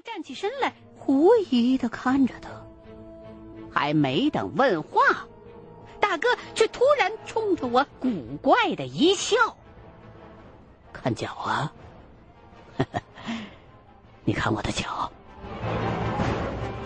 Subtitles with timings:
[0.00, 2.50] 站起身来，狐疑的看着他。
[3.72, 5.00] 还没等问话，
[6.00, 9.36] 大哥却突然冲着我古怪的一笑
[10.92, 11.72] ：“看脚啊！
[14.24, 15.10] 你看我的脚。”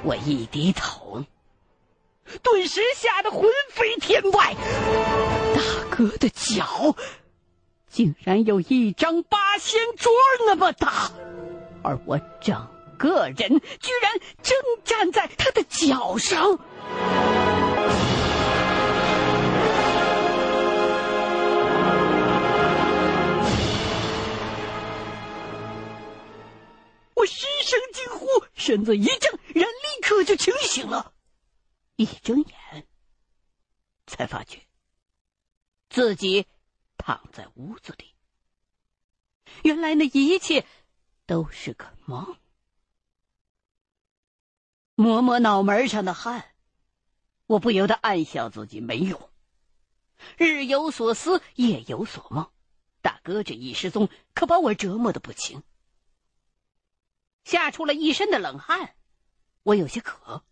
[0.04, 1.24] 我一低头，
[2.42, 4.54] 顿时吓得魂飞天外。
[5.54, 6.94] 大哥的脚
[7.88, 10.12] 竟然有一张八仙桌
[10.46, 11.10] 那么大，
[11.82, 12.68] 而我整
[13.04, 16.58] 个人居然正站在他的脚上。
[27.14, 31.12] 我失声惊呼，身子一震，人立刻就清醒了。
[31.96, 32.86] 一睁眼，
[34.06, 34.62] 才发觉
[35.90, 36.46] 自己
[36.96, 38.14] 躺在屋子里。
[39.62, 40.64] 原来那一切
[41.26, 42.38] 都是个梦。
[44.96, 46.44] 摸摸脑门上的汗，
[47.46, 49.28] 我不由得暗笑自己没用。
[50.36, 52.50] 日有所思，夜有所梦，
[53.02, 55.62] 大哥这一失踪，可把我折磨的不轻。
[57.44, 58.94] 吓出了一身的冷汗，
[59.64, 60.44] 我有些渴，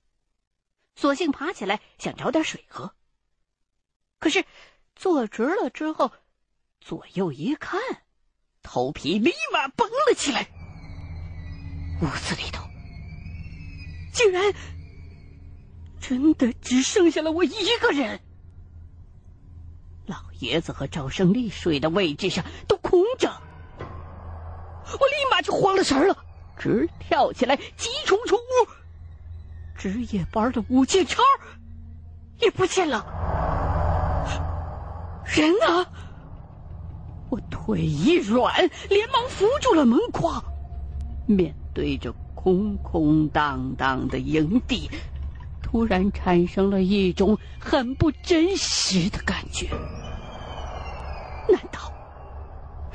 [0.96, 2.94] 索性爬起来想找点水喝。
[4.18, 4.44] 可是
[4.96, 6.12] 坐直了之后，
[6.80, 7.80] 左右一看，
[8.60, 10.48] 头皮立马绷了起来。
[12.02, 12.62] 屋子里头
[14.12, 14.52] 竟然
[16.00, 18.20] 真的只剩下了我一个人，
[20.06, 23.32] 老爷子和赵胜利睡的位置上都空着，
[23.78, 26.24] 我立马就慌了神了。
[26.58, 28.38] 直跳起来，急冲出屋。
[29.76, 31.22] 值夜班的武建超
[32.38, 33.04] 也不见了，
[35.24, 35.86] 人呢？
[37.30, 38.54] 我腿一软，
[38.90, 40.44] 连忙扶住了门框。
[41.26, 44.90] 面对着空空荡荡的营地，
[45.62, 49.68] 突然产生了一种很不真实的感觉。
[51.48, 51.92] 难道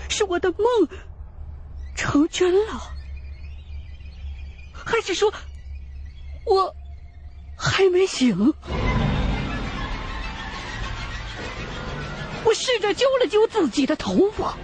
[0.10, 0.90] 是我的梦
[1.96, 2.82] 成真了？
[4.74, 5.32] 还是说，
[6.46, 6.76] 我
[7.56, 8.54] 还没醒？
[12.44, 14.58] 我试着揪了揪自己的头发，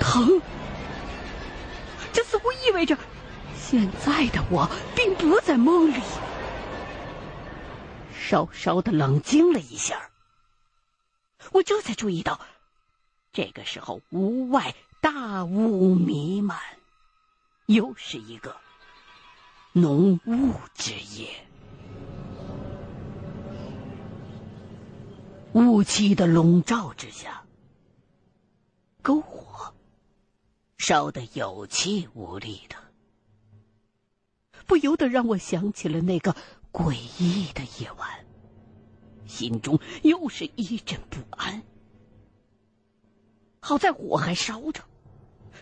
[0.00, 0.42] 疼。
[2.12, 2.96] 这似乎意味着，
[3.68, 6.00] 现在的我并不在梦里。
[8.16, 10.08] 稍稍的冷静了一下，
[11.50, 12.40] 我这才注意到，
[13.32, 16.60] 这个时候屋外大雾弥漫，
[17.66, 18.56] 又是一个。
[19.72, 21.28] 浓雾之夜，
[25.54, 27.42] 雾气的笼罩之下，
[29.02, 29.74] 篝火
[30.78, 32.76] 烧得有气无力的，
[34.66, 36.34] 不由得让我想起了那个
[36.72, 38.26] 诡异的夜晚，
[39.26, 41.62] 心中又是一阵不安。
[43.60, 44.82] 好在火还烧着，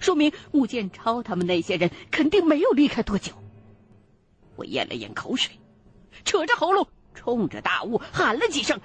[0.00, 3.32] 说明吴建超他们那些人肯定没有离开多久。
[4.56, 5.58] 我咽了咽口水，
[6.24, 8.80] 扯着喉咙冲着大雾喊了几声：“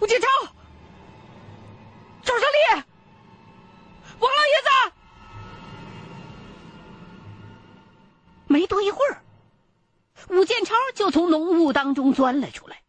[0.00, 0.26] 吴建超，
[2.22, 2.82] 赵胜利，
[4.18, 4.94] 王老爷子！”
[8.50, 9.22] 没多一会儿，
[10.28, 12.82] 吴建超就从浓雾当中钻了出来。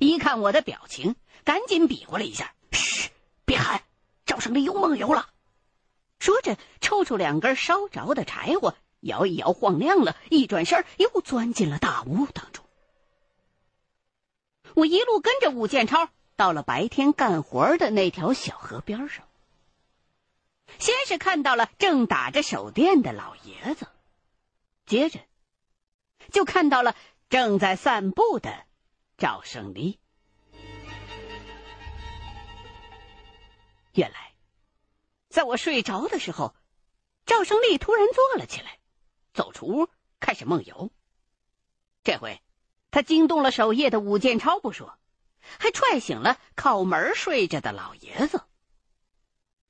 [0.00, 1.14] 一看我的表情，
[1.44, 3.10] 赶紧比划了一下：“嘘，
[3.44, 3.84] 别喊，
[4.26, 5.28] 赵胜利又梦游了。”
[6.18, 8.74] 说着，抽出两根烧着的柴火。
[8.98, 12.64] 摇一摇，晃亮了，一转身又钻进了大屋当中。
[14.74, 19.24] 我一路跟着武建超，到了白天干活的那条小河边上。
[20.80, 23.86] 先是看到了正打着手电的老爷子，
[24.88, 25.20] 接着
[26.32, 26.96] 就看到了
[27.28, 28.64] 正在散步的
[29.18, 30.00] 赵胜利。
[33.92, 34.32] 原来，
[35.28, 36.54] 在我睡着的时候，
[37.26, 38.78] 赵胜利突然坐了起来。
[39.34, 39.88] 走出屋，
[40.18, 40.90] 开始梦游。
[42.02, 42.40] 这回，
[42.90, 44.98] 他惊动了守夜的武建超不说，
[45.58, 48.42] 还踹醒了靠门睡着的老爷子。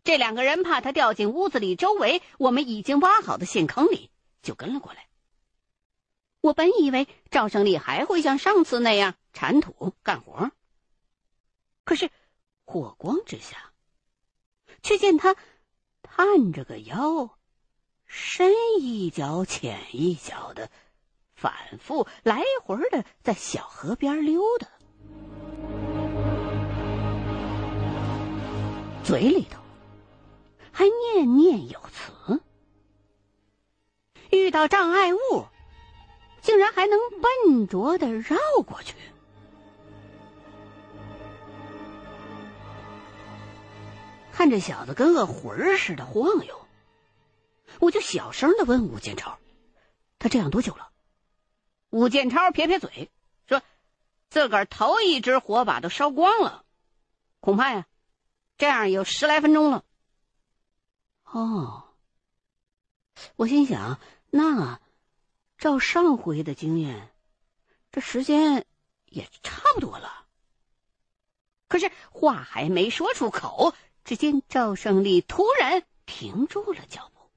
[0.05, 4.11] 这两个人怕他掉进屋子里周围我们已经挖好的陷坑里，
[4.43, 5.08] 就跟了过来。
[6.40, 10.50] 我本以为赵胜利还会像上次那样铲土干活，
[11.85, 12.11] 可是
[12.64, 13.73] 火光之下，
[14.82, 15.35] 却见他
[16.02, 17.31] 探着个腰。
[18.06, 20.70] 深一脚浅一脚的，
[21.35, 24.67] 反复来回的在小河边溜达，
[29.05, 29.61] 嘴里头
[30.73, 32.40] 还念念有词。
[34.31, 35.19] 遇到障碍物，
[36.49, 38.95] 竟然还能笨拙的绕过去。
[44.33, 46.67] 看这小子跟个魂儿似的晃悠，
[47.81, 49.39] 我就小声的问武建超
[50.19, 50.89] ：“他这样多久了？”
[51.91, 53.11] 武建超撇撇嘴
[53.47, 53.61] 说
[54.31, 56.65] ：“自个儿头一支火把都烧光了，
[57.41, 57.87] 恐怕呀，
[58.56, 59.85] 这样有十来分钟了。”
[61.31, 61.85] 哦，
[63.37, 63.99] 我心想，
[64.31, 64.81] 那
[65.59, 67.11] 照上回的经验，
[67.91, 68.65] 这时间
[69.07, 70.25] 也差不多了。
[71.67, 73.75] 可是话还没说出口，
[74.05, 77.29] 只见赵胜利突然停住了脚步，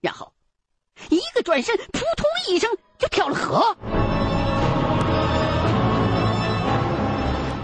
[0.00, 0.32] 然后
[1.10, 3.76] 一个转身，扑通一声就跳了河。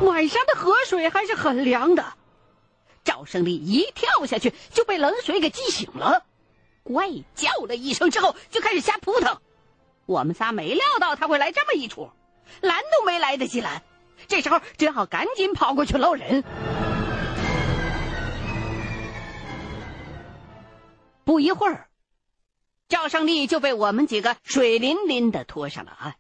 [0.07, 2.15] 晚上的河水还是很凉的。
[3.03, 6.25] 赵胜利一跳下去就被冷水给激醒了，
[6.85, 9.41] 怪叫了一声之后就开始瞎扑腾。
[10.11, 12.11] 我们仨没料到他会来这么一出，
[12.61, 13.81] 拦都没来得及拦，
[14.27, 16.43] 这时候只好赶紧跑过去捞人。
[21.23, 21.89] 不一会儿，
[22.89, 26.17] 赵胜利就被我们几个水淋淋的拖上了岸。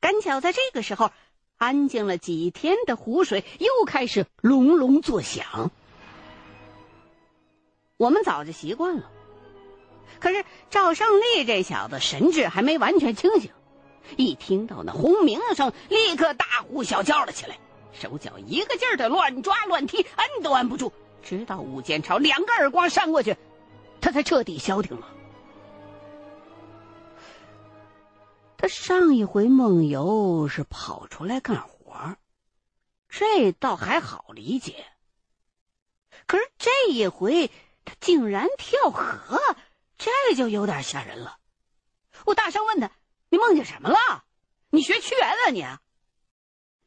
[0.00, 1.12] 赶巧在这个时候。
[1.60, 5.70] 安静了几天的湖水又开始隆隆作响。
[7.98, 9.10] 我们早就习惯了，
[10.20, 13.50] 可是赵胜利这小子神志还没完全清醒，
[14.16, 17.58] 一听到那轰鸣声，立刻大呼小叫了起来，
[17.92, 23.36] 手脚一个劲儿的乱抓乱踢，摁都摁不住，直到武建超两个耳光扇过去，
[24.00, 25.08] 他才彻底消停了。
[28.58, 32.16] 他上一回梦游是跑出来干活，
[33.08, 34.84] 这倒还好理解。
[36.26, 37.50] 可是这一回
[37.86, 39.40] 他竟然跳河，
[40.00, 41.38] 这就有点吓人了。
[42.24, 42.90] 我大声问他
[43.28, 44.24] ：“你梦见什么了？
[44.70, 45.60] 你学屈原了你？”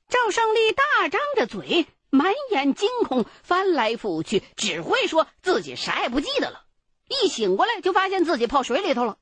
[0.10, 6.66] 赵胜利大张着嘴，满眼惊恐，翻来覆去，只会说自己啥也不记得了。
[7.08, 9.20] 一醒过来，就发现自己泡水里头了。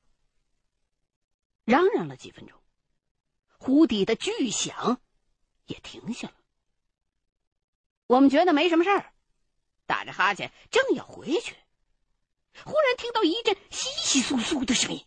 [1.65, 2.57] 嚷嚷了几分钟，
[3.57, 5.01] 湖底的巨响
[5.65, 6.33] 也停下了。
[8.07, 9.13] 我们觉得没什么事儿，
[9.85, 11.55] 打着哈欠正要回去，
[12.65, 15.05] 忽然听到一阵窸窸窣窣的声音。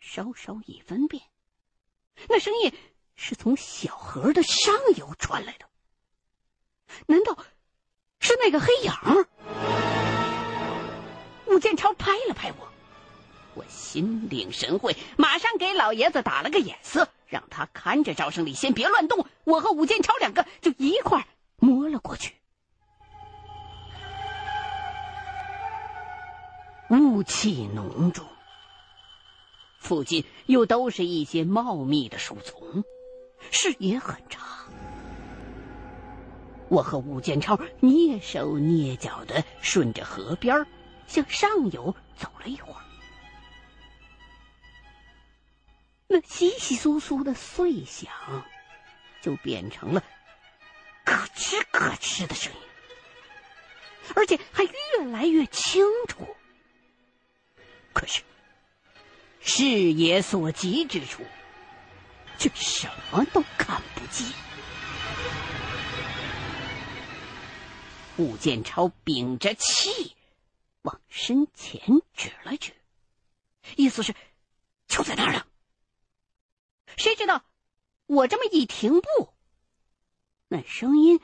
[0.00, 1.22] 稍稍一分辨，
[2.28, 2.72] 那声音
[3.16, 5.66] 是从小河的上游传来的。
[7.06, 7.36] 难道
[8.20, 8.92] 是那个黑影？
[11.46, 12.68] 武建超拍了拍我。
[13.54, 19.26] 我心领神会，马上给老爷子打了个眼色，让他看着赵胜利，先别乱动。
[19.44, 21.26] 我和武建超两个就一块
[21.56, 22.34] 摸了过去。
[26.90, 28.26] 雾气浓重，
[29.78, 32.84] 附近又都是一些茂密的树丛，
[33.50, 34.40] 视野很差。
[36.68, 40.66] 我和武建超蹑手蹑脚的顺着河边
[41.06, 42.80] 向上游走了一会儿。
[46.06, 48.12] 那稀稀疏疏的碎响，
[49.22, 50.02] 就变成了
[51.04, 52.58] 咯吱咯吱的声音，
[54.14, 56.26] 而且还越来越清楚。
[57.94, 58.22] 可是
[59.40, 61.24] 视野所及之处，
[62.38, 64.26] 却什么都看不见。
[68.16, 70.14] 武建超屏着气，
[70.82, 71.80] 往身前
[72.14, 72.72] 指了指，
[73.76, 74.14] 意思是
[74.86, 75.46] 就在那儿呢。
[76.96, 77.44] 谁知道，
[78.06, 79.34] 我这么一停步，
[80.48, 81.20] 那声音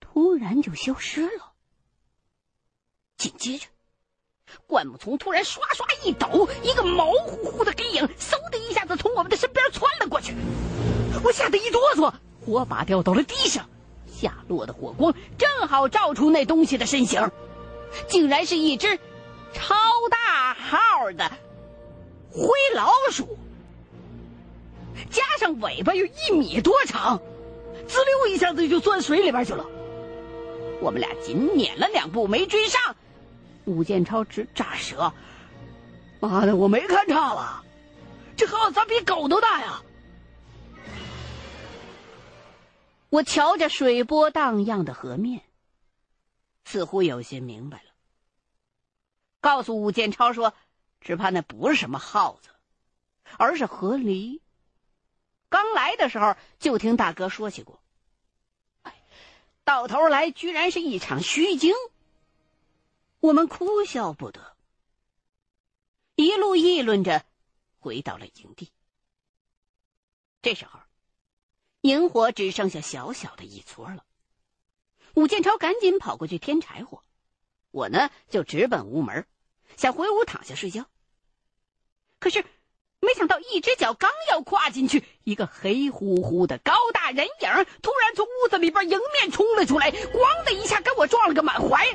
[0.00, 1.52] 突然就消失了。
[3.16, 3.68] 紧接着，
[4.66, 10.34] 灌木丛突然刷刷一抖，一个毛乎乎的黑影嗖的一下子从我们的身边窜了过去。
[11.22, 12.12] 我吓得一哆嗦，
[12.44, 13.68] 火把掉到了地上，
[14.10, 17.30] 下落的火光正好照出那东西的身形，
[18.08, 18.98] 竟然是一只
[19.52, 19.74] 超
[20.10, 21.30] 大号的
[22.30, 23.38] 灰老鼠。
[25.10, 27.20] 加上尾巴有一米多长，
[27.86, 29.66] 滋溜一下子就钻水里边去了。
[30.80, 32.96] 我们俩紧撵了两步没追上，
[33.64, 35.12] 武建超直炸舌
[36.20, 37.64] ：“妈的，我没看差了，
[38.36, 39.82] 这耗子咋比狗都大呀！”
[43.08, 45.42] 我瞧着水波荡漾的河面，
[46.64, 47.90] 似乎有些明白了，
[49.40, 50.54] 告诉武建超说
[51.00, 52.48] ：“只怕那不是什么耗子，
[53.36, 54.40] 而是河狸。”
[55.50, 57.82] 刚来的时候就听大哥说起过，
[58.82, 58.94] 哎，
[59.64, 61.74] 到头来居然是一场虚惊。
[63.22, 64.56] 我们哭笑不得，
[66.16, 67.24] 一路议论着
[67.78, 68.72] 回到了营地。
[70.42, 70.80] 这时候，
[71.82, 74.04] 营火只剩下小小的一撮了。
[75.14, 77.04] 武建超赶紧跑过去添柴火，
[77.70, 79.24] 我呢就直奔屋门，
[79.76, 80.86] 想回屋躺下睡觉。
[82.18, 82.44] 可是，
[82.98, 91.86] 没想到一只脚刚要跨进去，一个黑乎乎的高大人影突然从屋子里边迎面冲了出来，咣的一下跟我撞了个满怀。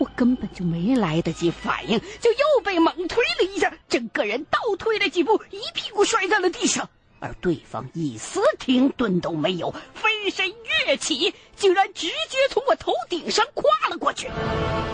[0.00, 6.88] 我根本就没来得及反应，就又被猛推了一下，整个人倒退了几步，一屁股摔在了地上。
[7.18, 10.48] 而对方一丝停顿都没有，飞身
[10.86, 14.30] 跃起，竟然直接从我头顶上跨了过去。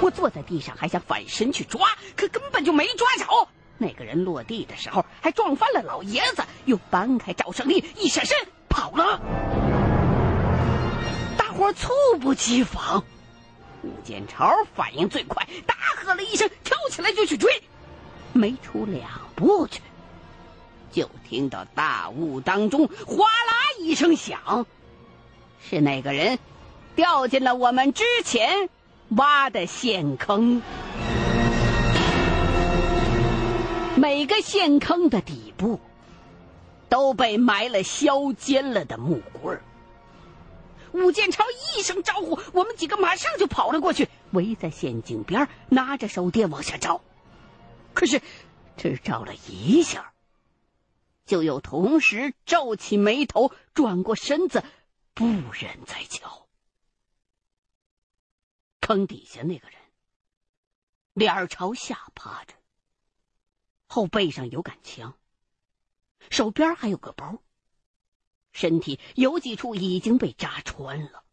[0.01, 3.49] 我坐在地上，还想反身去抓，可根本就没抓着。
[3.79, 8.37] 那个人落地的时候还撞翻了老爷子，又搬开赵胜利，一闪身
[8.69, 9.21] 跑了。
[11.39, 13.05] 大伙猝不及防。
[13.87, 17.63] 武建超反应最快，大喝了一声，跳起来就去追。
[18.33, 19.81] 没出两步去，
[20.91, 24.67] 就听到大雾当中哗啦一声响，
[25.71, 26.39] 是那个人
[26.95, 28.69] 掉进了我们之前
[29.11, 30.61] 挖的陷坑。
[33.97, 35.81] 每个陷坑的底部
[36.91, 39.63] 都被埋了削尖了的木棍儿。
[40.97, 47.03] 武建超一声招呼，我们几个马上就跑了过去，围在陷阱边，拿着手电往下照。
[47.95, 48.21] 可是，
[48.77, 50.13] 只照了一下，
[51.25, 54.63] 就又同时皱起眉头，转过身子，
[55.15, 56.47] 不忍再瞧。
[58.81, 59.79] 坑底下那个人，
[61.13, 62.55] 脸朝下趴着，
[63.87, 65.15] 后背上有杆枪，
[66.31, 67.43] 手边还有个包。
[68.57, 71.25] 身体有几处已经被扎穿了，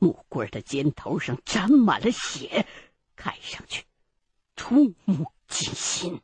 [0.00, 2.66] 木棍的尖头上沾满了血，
[3.14, 3.84] 看上去
[4.56, 6.20] 触目惊心。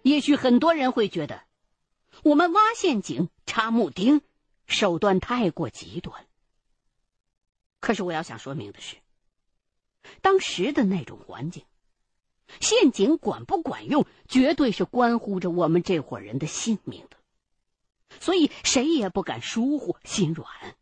[0.00, 1.42] 也许很多人会觉得，
[2.24, 4.22] 我们挖陷阱、插木钉
[4.66, 6.26] 手段太过极端。
[7.78, 8.96] 可是我要想说明的是，
[10.22, 11.62] 当时的那种环境。
[12.60, 17.16] 陷阱管不管用，绝对是关乎着我们这伙人的性命的，
[18.20, 20.76] 所以谁也不敢疏忽、心软。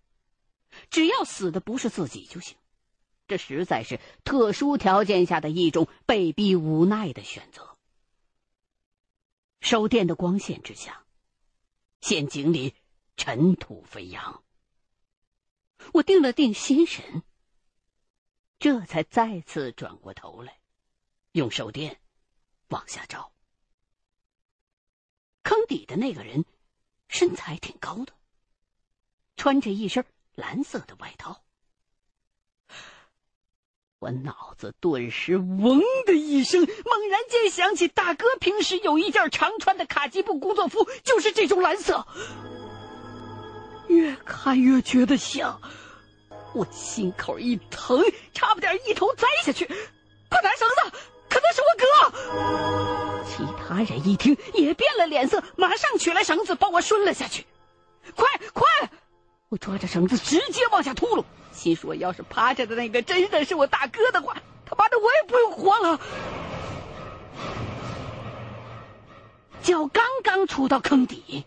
[0.90, 2.56] 只要死的不是自己就行。
[3.28, 7.76] 这实在是特殊条件下的一种被逼无奈的选择。
[9.61, 11.04] 手电的光线之下，
[12.00, 12.75] 陷阱里
[13.16, 14.44] 尘土飞扬。
[15.92, 17.25] 我定了定心神，
[18.61, 20.61] 这才再次转过头来。
[21.37, 21.99] 用手电
[22.69, 23.31] 往下照，
[25.43, 26.47] 坑底的那个人
[27.09, 28.14] 身材挺高的，
[29.37, 30.02] 穿着一身
[30.35, 31.43] 蓝色的外套。
[33.99, 42.07] 我脑子顿时“嗡”的一声，猛然间想起大哥平时有一件常穿的卡其布工作服，就是这种蓝色。
[43.88, 45.61] 越看越觉得像，
[46.55, 48.02] 我心口一疼，
[48.33, 49.66] 差不点一头栽下去。
[50.31, 50.99] 快拿绳子！
[51.37, 53.25] 可能是我哥。
[53.26, 57.45] 其他人一听也变了脸色，马上取来绳子把我顺了下去。
[58.14, 58.64] 快快！
[59.50, 66.00] 我抓着绳子直接往下秃噜，心说要是趴着的那个真的是我大哥的话，他妈的我也不用活了。
[69.62, 71.45] 脚刚刚触到坑底，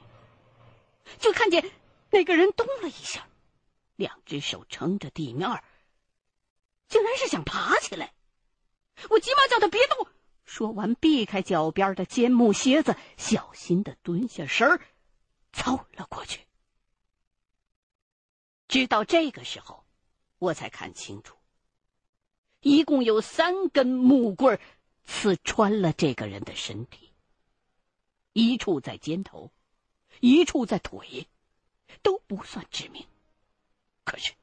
[1.18, 1.72] 就看见
[2.12, 3.26] 那个人动了一下，
[3.96, 5.64] 两只手撑着地面，
[6.88, 8.14] 竟然是想爬起来。
[9.10, 10.08] 我急忙叫他别动，
[10.46, 14.82] 说完避开脚边的尖木楔子，小心的蹲下身儿，
[15.54, 16.42] 凑了过去。
[18.68, 19.86] 直到这个时候，
[20.38, 21.38] 我才看清楚，
[22.62, 24.60] 一共有三根木棍
[25.06, 27.14] 刺穿了这个人的身体，
[28.34, 29.52] 一处在肩头，
[30.20, 31.28] 一处在腿，
[32.04, 33.08] 都不算致命，
[34.04, 34.34] 可是。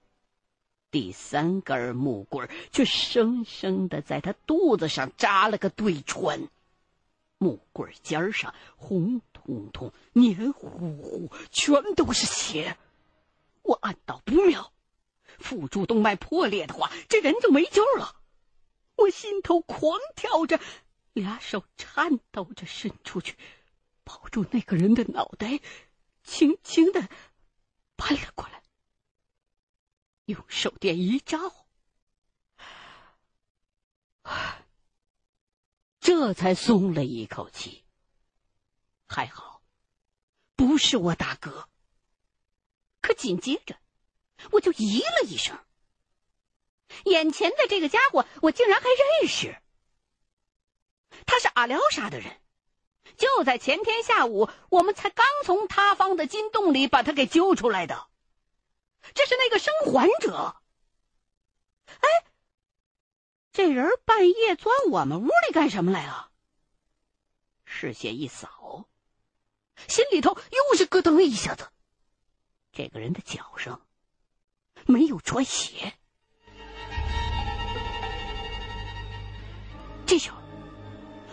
[0.97, 6.49] 第三根木棍却生生的在他肚子上扎了个对穿，
[7.37, 12.79] 木棍尖上红彤彤、黏糊糊，全都是血。
[13.61, 14.73] 我暗道不妙，
[15.39, 18.17] 腹主动脉破裂的话，这人就没救了。
[18.97, 20.59] 我心头狂跳着，
[21.13, 23.37] 俩手颤抖着伸出去，
[24.03, 25.61] 抱住那个人的脑袋，
[26.25, 27.07] 轻轻的
[27.97, 28.46] 搬了过来。
[30.27, 31.67] 用手电一照，
[36.01, 37.85] 这才松了一口气。
[39.09, 39.63] 还好，
[40.57, 41.69] 不是我大哥。
[43.01, 43.77] 可紧接着，
[44.51, 45.57] 我就咦了一声。
[47.05, 48.87] 眼前的这个家伙，我竟然还
[49.21, 49.57] 认识。
[51.25, 52.41] 他是阿廖沙的人，
[53.17, 58.09] 就在前天下午，我们才刚从塌方的金洞里把他给救出来的。
[59.15, 60.57] 这是那个生还者。
[61.87, 62.09] 哎，
[63.53, 66.31] 这人半夜钻我们屋里干什么来了？
[67.65, 68.87] 视线一扫，
[69.89, 71.69] 心里头又是咯噔一下子。
[72.73, 73.87] 这个人的脚上
[74.85, 75.95] 没有穿鞋。
[80.07, 80.39] 这时候，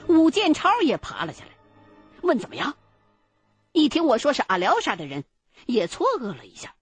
[0.08, 1.52] 武建超也爬了下来，
[2.22, 2.76] 问怎么样。
[3.72, 5.26] 一听我说是阿廖沙的人，
[5.66, 6.76] 也错愕了一下，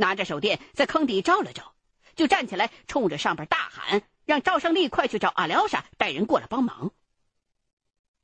[0.00, 1.74] 拿着手电在坑底照了照，
[2.16, 6.90] 就站起来冲着上边大喊：“让赵胜利快去找阿廖沙，带人过来帮忙。”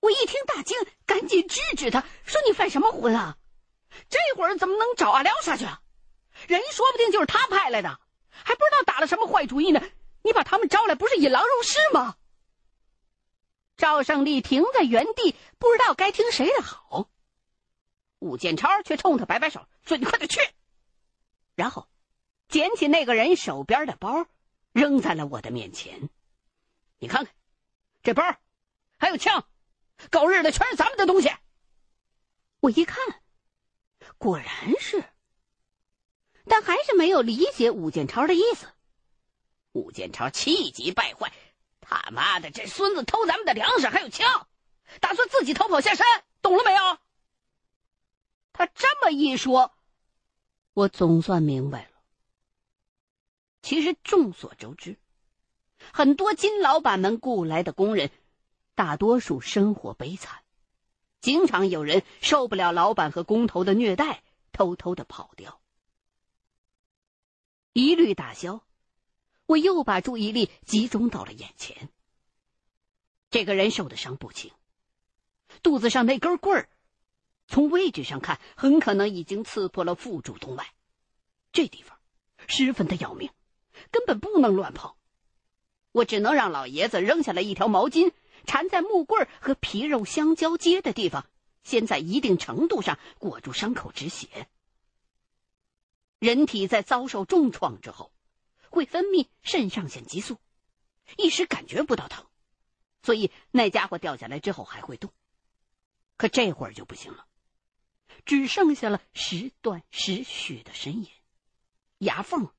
[0.01, 3.37] 我一听大惊，赶紧制止他说：“你犯什么浑啊？
[4.09, 5.81] 这会儿怎么能找阿廖沙去啊？
[6.49, 9.83] 人说不定就是他派来的，还不知道打了什么坏主意呢。
[10.23, 12.17] 你把他们招来，不是引狼入室吗？”
[13.77, 17.11] 赵胜利停在原地，不知道该听谁的好。
[18.21, 20.41] 武建超却冲他摆摆手，说：“你快点去。”
[21.57, 21.89] 然后
[22.49, 24.27] 捡起那个人手边的包，
[24.73, 26.09] 扔在了我的面前。
[26.99, 27.35] 你看看，
[28.03, 28.23] 这包
[28.99, 29.45] 还有枪，
[30.11, 31.31] 狗日的全是咱们的东西。
[32.61, 32.99] 我一看，
[34.19, 34.47] 果然
[34.79, 35.05] 是，
[36.45, 38.69] 但还是没有理解武建超的意思。
[39.73, 41.33] 武建超气急败坏。
[41.81, 44.49] 他妈的，这孙子偷咱们的粮食，还有枪，
[45.01, 46.07] 打算自己逃跑下山，
[46.43, 46.99] 懂了没有？
[48.53, 49.76] 他这么一说，
[50.77, 51.91] 我总算明白了。
[53.63, 54.99] 其实众所周知，
[55.91, 58.11] 很多金老板们雇来的工人，
[58.75, 60.43] 大多数生活悲惨，
[61.23, 65.63] 经常有人受不了老板和工头的虐待，偷偷的跑掉。
[67.73, 68.63] 疑虑打消。
[69.47, 71.89] 我又把注意力集中到了眼前。
[73.31, 74.53] 这个人受的伤不轻，
[75.63, 76.69] 肚子上那根棍儿，
[77.47, 80.67] 从位置上看，很可能已经刺破了腹主动脉，
[81.53, 81.99] 这地方
[82.47, 83.31] 十分的要命，
[83.91, 84.95] 根本不能乱碰。
[85.93, 88.13] 我只能让老爷子扔下来一条毛巾，
[88.45, 91.27] 缠在木棍和皮肉相交接的地方，
[91.63, 94.49] 先在一定程度上裹住伤口止血。
[96.19, 98.13] 人体在遭受重创之后。
[98.69, 100.37] 会分泌肾上腺激素，
[101.17, 102.27] 一时感觉不到疼，
[103.01, 105.11] 所以那家伙掉下来之后还会动。
[106.19, 107.27] 可这会儿就不行了，
[108.27, 111.09] 只剩下了时断时续的呻吟，
[111.99, 112.51] 牙缝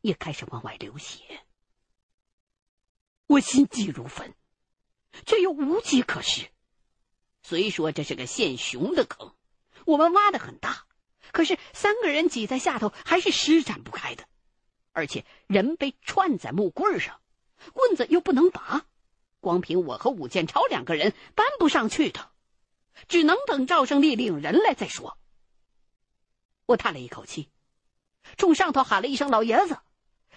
[0.00, 1.40] 也开始往外流血。
[3.28, 4.34] 我心急如焚，
[5.24, 6.48] 却又无计可施。
[7.42, 9.32] 虽说这是个现熊的坑，
[9.84, 10.86] 我们挖的很大，
[11.30, 14.26] 可是三个人挤在下头还是施展不开的。
[14.92, 17.20] 而且人被串在木棍上，
[17.72, 18.86] 棍子又不能拔，
[19.40, 22.30] 光凭我和武建超两个人搬不上去的，
[23.08, 25.18] 只能等赵胜利领人来再说。
[26.66, 27.50] 我叹了一口气，
[28.36, 29.78] 冲上头喊了一声“老爷子”，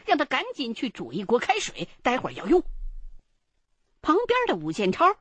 [0.05, 2.63] 让他赶紧去煮一锅开水，待会儿要用。
[4.01, 5.17] 旁边的武建超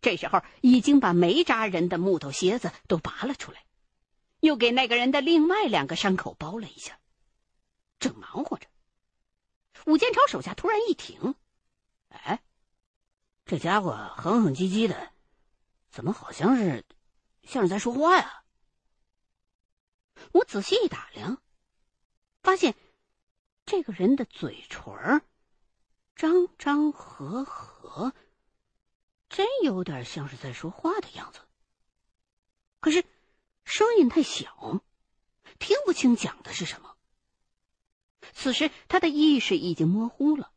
[0.00, 3.64] 这时候已经把没扎人的木头楔子都拔了出来，
[4.40, 6.98] 又给那个人的另外两个伤口包了一下，
[7.98, 8.66] 正忙活着。
[9.86, 11.34] 武建超手下突然一停，
[12.08, 12.40] 哎，
[13.44, 15.12] 这家伙哼哼唧唧的，
[15.92, 16.84] 怎么好像是
[17.44, 18.44] 像是在说话呀？
[20.32, 21.42] 我仔细一打量，
[22.42, 22.74] 发现
[23.66, 25.22] 这个人的嘴唇
[26.16, 28.14] 张张合合，
[29.28, 31.40] 真有点像是在说话的样子。
[32.80, 33.04] 可是
[33.64, 34.80] 声音太小，
[35.58, 36.96] 听不清讲的是什么。
[38.32, 40.54] 此时他的意识已经模糊了，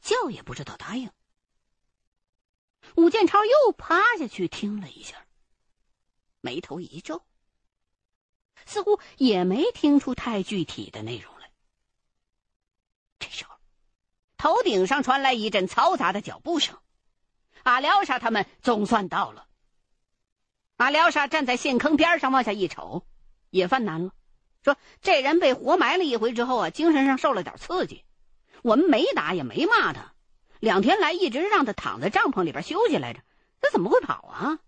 [0.00, 1.12] 叫也不知道答应。
[2.94, 5.16] 武建超又趴下去听了一下，
[6.40, 7.22] 眉头一皱，
[8.66, 11.50] 似乎也没听出太具体的内容来。
[13.18, 13.56] 这时候，
[14.36, 16.78] 头顶上传来一阵嘈杂的脚步声，
[17.64, 19.46] 阿廖沙他们总算到了。
[20.76, 23.06] 阿廖沙站在陷坑边上往下一瞅，
[23.50, 24.12] 也犯难了。
[24.62, 28.04] 说这人被活埋了一回之后啊，精神上受了点刺激。
[28.62, 30.13] 我们没打也没骂他，
[30.64, 33.20] 两天来一直让他躺在帐篷里边休息来着。
[33.60, 34.58] 他怎么会跑啊？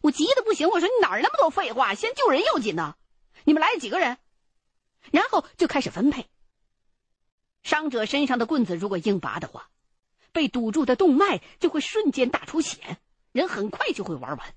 [0.00, 1.94] 我急得不行，我说你哪儿那么多废话？
[1.94, 2.94] 先救人要紧呢。
[3.44, 4.16] 你们来几个人？
[5.10, 6.26] 然后就开始分配。
[7.64, 9.70] 伤者身上的棍子如果硬拔的话，
[10.30, 12.98] 被堵住的动脉就会瞬间大出血，
[13.32, 14.54] 人很快就会玩完。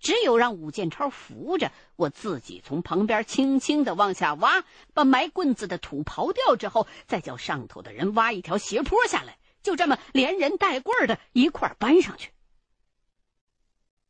[0.00, 12.32] 只有让武建超扶着，我自己从旁边轻轻的往下挖，把埋棍子的土刨掉之后，再叫上头的人挖一条斜坡下来，就这么连人带棍的一块搬上去。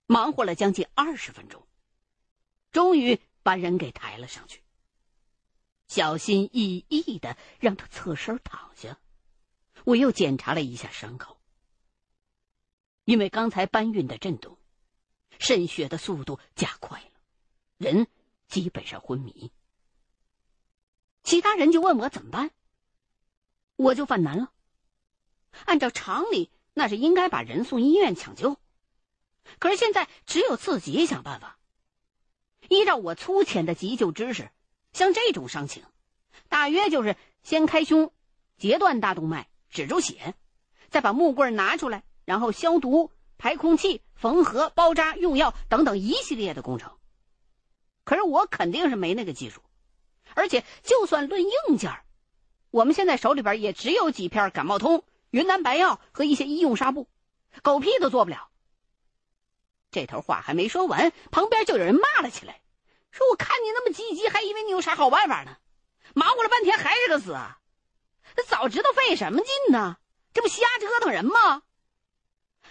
[0.07, 1.67] 忙活了将近二十分钟，
[2.71, 4.63] 终于把人给抬了上去。
[5.89, 8.99] 小心翼翼的让他侧身躺下，
[9.85, 11.39] 我又检查了一下伤口，
[13.05, 14.59] 因为刚才搬运的震动。
[15.39, 17.11] 渗血的速度加快了，
[17.77, 18.07] 人
[18.47, 19.51] 基本上昏迷。
[21.25, 22.53] 其他人就问我怎么办，
[23.75, 24.53] 我就犯难了。
[25.65, 28.57] 按照常理，那是应该把人送医院抢救，
[29.59, 31.59] 可是现在只有自己想办法。
[32.69, 34.51] 依照我粗浅的急救知识，
[34.93, 35.85] 像这种伤情，
[36.49, 38.13] 大约就是先开胸，
[38.57, 40.35] 截断大动脉，止住血，
[40.91, 43.11] 再把木棍拿出来，然后消毒。
[43.39, 46.93] 排空气、缝合、包扎、用药等等一系列的工程，
[48.05, 49.61] 可是我肯定是没那个技术，
[50.37, 51.91] 而且就算论硬件，
[52.71, 57.09] 我们现在手里边也只有几片感冒通、云南白药和一些医用纱布，
[57.63, 58.51] 狗屁都做不了。
[59.91, 62.63] 这头话还没说完，旁边就有人骂了起来，
[63.11, 65.57] 说：“我看你那么积极，还以为你有啥好办法呢，
[66.15, 67.35] 忙活了半天还是个死，
[68.47, 69.97] 早知道费什么劲呢？
[70.35, 71.63] 这不瞎折腾人吗？”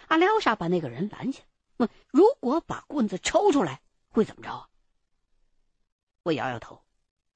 [0.08, 1.42] 阿廖沙把那个人拦下，
[1.78, 4.70] 问：“如果把棍子抽出来，会怎么着？”
[6.22, 6.84] 我摇摇头，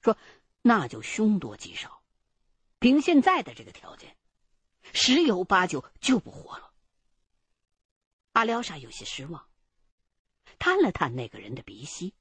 [0.03, 0.15] 说
[0.61, 2.03] ：“那就凶多吉少。
[2.77, 4.15] 凭现在的这个条件，
[4.93, 6.73] 十有八九救不活了。”
[8.33, 9.47] 阿廖沙有些失望，
[10.59, 12.13] 探了探那个人的鼻息，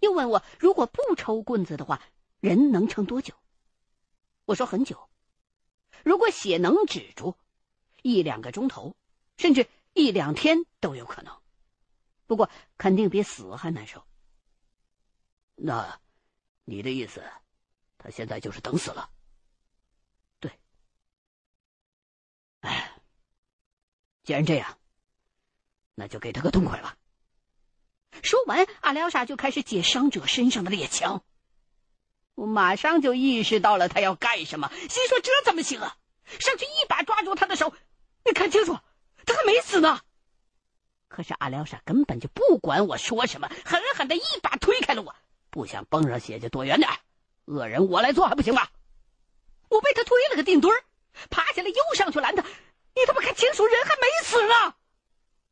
[0.00, 2.02] 又问我：“如果不抽棍子的话，
[2.40, 3.34] 人能撑多久？”
[4.46, 5.08] 我说：“很久。
[6.04, 7.36] 如果血能止住，
[8.02, 8.96] 一两个钟头。”
[9.38, 11.42] 甚至一两天都有可能，
[12.26, 14.06] 不过肯定比死还难受。
[15.56, 16.00] 那，
[16.64, 17.24] 你的意思，
[17.98, 19.10] 他现在就是等死了？
[20.38, 20.52] 对。
[22.60, 22.96] 哎，
[24.24, 24.78] 既然这样，
[25.94, 26.96] 那就给他个痛快吧。
[28.22, 31.24] 说完，阿廖沙就开始解伤者身上的猎枪。
[32.34, 35.96] 我马上就意识到了他要干什么，心说这怎么行啊？
[36.38, 37.74] 上去一把抓住他的手，
[38.24, 38.78] 你看清楚。
[39.26, 40.00] 他还没死呢，
[41.08, 45.14] 可是阿廖沙根本就不管我说什么，狠狠的一把推开了我。
[45.50, 46.90] 不想崩上血就躲远点，
[47.44, 48.68] 恶人我来做还不行吗？
[49.68, 50.84] 我被他推了个腚墩儿，
[51.30, 52.44] 爬起来又上去拦他。
[52.94, 54.74] 你他妈看清楚，人还没死呢！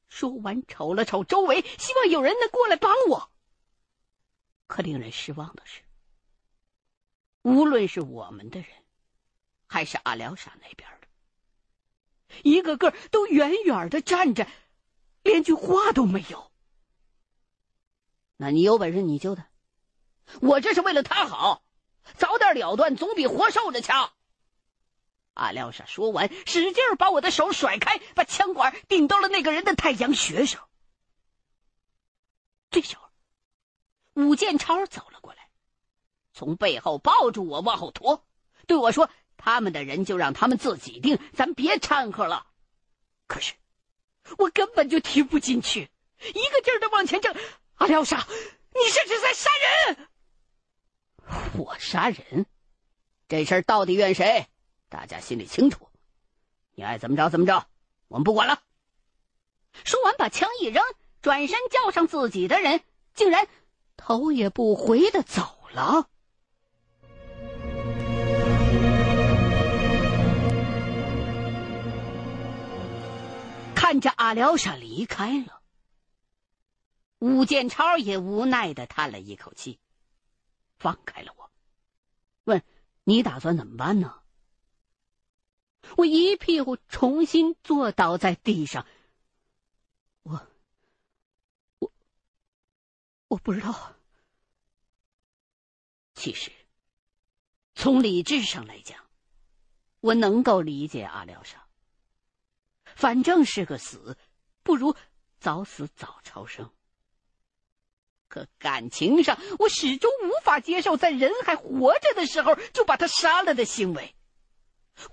[0.09, 3.31] 说完，瞅了瞅周围，希望有人能过来帮我。
[4.67, 5.81] 可令人失望的是，
[7.43, 8.69] 无论是我们的人，
[9.67, 11.09] 还是阿廖沙那边的。
[12.43, 14.47] 一个个都远远的站着，
[15.23, 16.53] 连句话都没有。
[18.37, 19.49] 那你有本事你救他，
[20.41, 21.63] 我这是为了他好，
[22.17, 24.13] 早点了断总比活受着强。
[25.35, 30.69] 阿廖沙说完，使劲把我的手甩开，把枪管顶到了那个人的太阳穴上。
[32.71, 33.09] 这时候，
[34.15, 35.49] 武建超走了过来，
[36.33, 38.27] 从背后抱住我往后拖，
[38.67, 39.11] 对我说。
[39.43, 42.47] 他们的人就让他们自己定，咱别掺和了。
[43.27, 43.55] 可是
[44.37, 45.89] 我根本就听不进去，
[46.19, 47.35] 一个劲儿的往前挣。
[47.77, 50.09] 阿廖沙，你这是在杀人！
[51.57, 52.45] 我杀人？
[53.29, 54.47] 这事儿到底怨谁？
[54.91, 55.89] 大家心里清楚。
[56.75, 57.67] 你爱怎么着怎么着，
[58.09, 58.61] 我们不管了。
[59.85, 60.83] 说完，把枪一扔，
[61.23, 62.83] 转身叫上自己的人，
[63.15, 63.47] 竟然
[63.97, 66.09] 头也不回的走了。
[73.77, 75.63] 看着阿廖沙离开了，
[77.19, 79.79] 武建超也无奈的叹了一口气，
[80.79, 81.51] 放开了我，
[82.45, 82.63] 问
[83.05, 84.17] ：“你打算怎么办呢？”
[85.97, 88.87] 我一屁股重新坐倒在地上，
[90.23, 90.47] 我，
[91.79, 91.93] 我，
[93.29, 93.95] 我不知道。
[96.15, 96.51] 其实，
[97.75, 99.05] 从理智上来讲，
[100.01, 101.67] 我能够理解阿廖沙。
[102.85, 104.19] 反正是个死，
[104.63, 104.95] 不如
[105.39, 106.71] 早死早超生。
[108.29, 114.15] 可感情上，我始终无法接受在人还活着的时候就把他杀了的行为。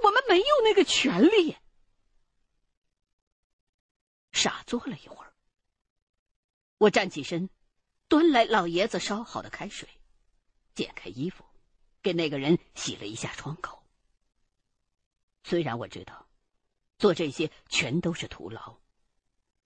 [0.03, 1.55] 我们没有那个权利。
[4.31, 5.33] 傻坐了一会儿，
[6.77, 7.49] 我站起身，
[8.07, 9.87] 端来老爷子烧好的开水，
[10.75, 11.43] 解开衣服，
[12.01, 13.83] 给那个人洗了一下窗口。
[15.43, 16.25] 虽然我知道。
[16.99, 18.79] 做这些全都是徒劳，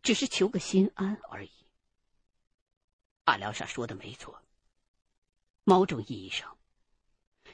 [0.04, 1.52] 只是求个心安而已。
[3.24, 4.44] 阿廖沙说的没错，
[5.64, 6.58] 某种意义上，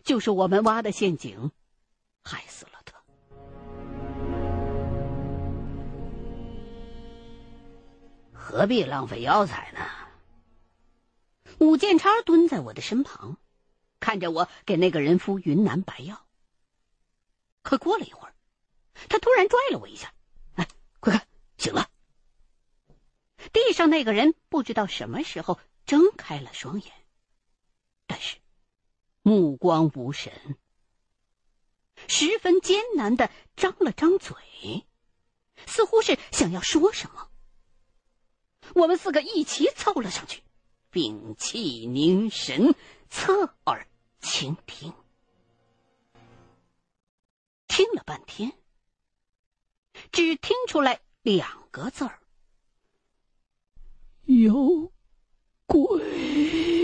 [0.04, 1.52] 就是我们挖的陷阱
[2.28, 2.94] 害死了他。
[8.34, 9.80] 何必浪费药材呢？
[11.60, 13.38] 武建超蹲在我的身旁，
[14.00, 16.26] 看着我给那个人敷云南白药。
[17.64, 18.34] 可过了一会儿，
[19.10, 20.14] 他突然拽了我一下
[20.56, 20.68] ：“哎，
[21.00, 21.26] 快看，
[21.58, 21.90] 醒了！”
[23.52, 26.92] 地上那个人不知道什么时候睁开了双眼，
[28.06, 28.38] 但是
[29.22, 30.32] 目光无神，
[32.08, 34.36] 十分艰难的张了张嘴，
[35.66, 37.30] 似乎是想要说什么。
[38.76, 40.42] 我们四个一起凑了上去，
[40.90, 42.76] 屏气凝神，
[43.10, 43.88] 侧耳
[44.20, 44.94] 倾听。
[47.68, 48.54] 听了半天，
[50.12, 52.20] 只听出来两个字儿
[54.26, 54.92] ：“有
[55.66, 56.76] 鬼。”